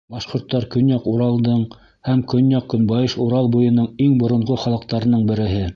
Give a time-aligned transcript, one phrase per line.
[0.13, 1.61] Башҡорттар— Көньяҡ Уралдың
[2.09, 5.67] һәм Көньяҡ-көнбайыш Урал буйының иң боронғо халыҡтарының береһе.